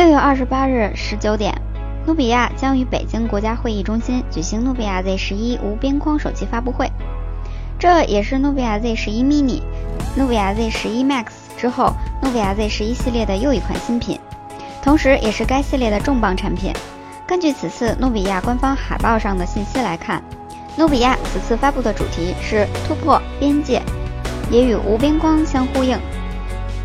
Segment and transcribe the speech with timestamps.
[0.00, 1.54] 六月二十八日十九点，
[2.06, 6.90] 努比亚将于北京国家会议中心举行努比亚 Z 十一无边框手机发布会。
[7.78, 9.60] 这也是努比亚 Z 十一 mini、
[10.16, 11.26] 努比亚 Z 十一 Max
[11.58, 11.92] 之后，
[12.22, 14.18] 努比亚 Z 十一系列的又一款新品，
[14.82, 16.72] 同时也是该系列的重磅产品。
[17.26, 20.22] 根据此次努比亚官方海报上的信息来看，
[20.78, 23.82] 努比亚此次发布的主题是突破边界，
[24.50, 25.98] 也与无边框相呼应。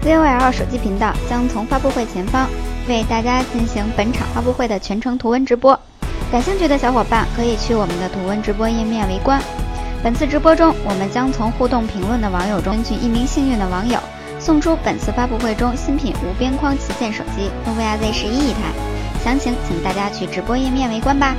[0.04, 2.50] ZOL 手机频道将从发布会前方。
[2.88, 5.80] 为大家进行本场发布会的全程图文直播，
[6.32, 9.42] 感兴趣的小伙伴可以去我们的图文直播页面围观。
[10.04, 14.00] 本次直播中，我们将从互动评论的网友中选取一名幸运的网友，
[14.40, 18.60] 送出本次发布会中新品无边框旗舰手机努比亚 Z 十一一台。
[19.24, 21.36] 详情请大家去直播页面围观吧。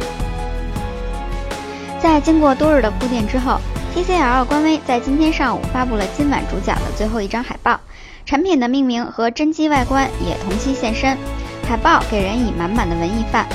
[2.02, 3.60] 在经过多日的铺垫之后
[3.94, 7.78] ，TCL 官微在今天上午发布了今晚主讲的最后一张海报。
[8.26, 11.16] 产品的命名和真机外观也同期现身，
[11.64, 13.46] 海报给人以满满的文艺范，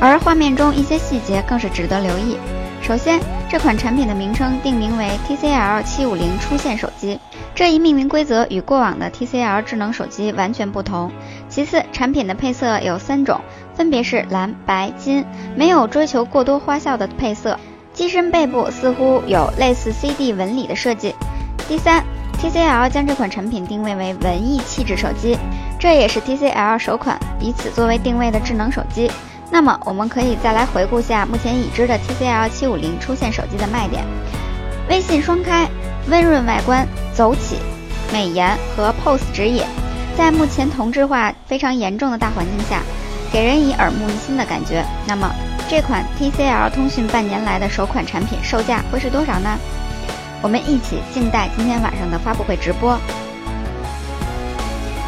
[0.00, 2.38] 而画面中一些细节更是值得留意。
[2.80, 7.20] 首先，这款产品的名称定名为 TCL 七五零出线手机，
[7.54, 11.12] 这一命名规则与过往的 TCL 智能手机完全不同。
[11.50, 13.38] 其次，产品的配色有三种，
[13.74, 15.22] 分别是蓝、白、金，
[15.54, 17.60] 没有追求过多花哨的配色。
[17.92, 21.14] 机身背部似乎有类似 CD 纹理的设计。
[21.68, 22.02] 第三。
[22.44, 25.34] TCL 将这款产品定位为文艺气质手机，
[25.78, 29.10] 这也是 TCL 首款以此作为定位的智能手机。
[29.50, 34.04] 那么，我们可以再来回顾下目前已知的 TCL 七五零出现手机的卖点：
[34.90, 35.66] 微信双开、
[36.10, 37.56] 温润外观、走起、
[38.12, 39.64] 美颜和 pose 直野，
[40.14, 42.82] 在目前同质化非常严重的大环境下，
[43.32, 44.84] 给人以耳目一新的感觉。
[45.06, 45.34] 那么，
[45.66, 49.58] 这款 TCL 通讯半年来的首款产品售价会是多少呢？
[50.44, 53.00] 我们一起静待今天晚上的发布会直播。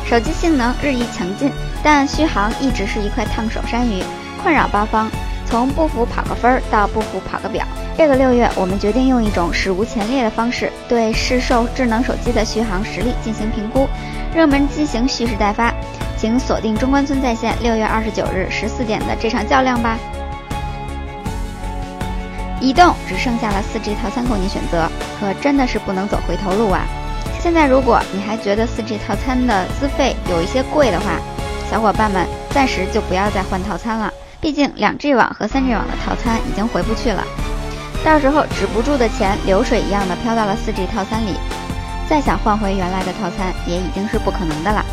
[0.07, 1.53] 手机性能日益强劲，
[1.83, 4.03] 但续航一直是一块烫手山芋，
[4.43, 5.11] 困扰八方。
[5.45, 7.67] 从不服跑个分儿到不服跑个表，
[7.99, 13.87] 这个六月我们决定用一种史无前例的方式对市售智能手机的续航实力进行评估。
[14.35, 15.71] 热门机型蓄势待发，
[16.17, 19.99] 请锁定中关村在线六月二十九日十四点的这场较量吧。
[22.61, 24.91] 移动只剩下了 4G 套餐供你选择，
[25.21, 26.83] 可真的是不能走回头路啊！
[27.41, 31.21] 现在如果你还觉得 4G 套餐的资费有一些贵的话，
[31.71, 37.23] 小伙伴们暂时就不要再换套餐了，毕竟 2G 网和 3G 网的套餐已经回不去了，
[38.05, 41.35] 到时候止不住的钱流水一样的飘到了 4G 套餐里，
[42.09, 44.85] 再想换回原来的套餐也已经是不可能的了。